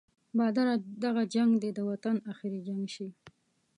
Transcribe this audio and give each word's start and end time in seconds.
باداره 0.37 0.75
دغه 1.03 1.23
جنګ 1.33 1.51
دې 1.63 1.69
د 1.73 1.79
وطن 1.89 2.15
اخري 2.31 2.59
جنګ 2.67 2.83
شي. 2.95 3.07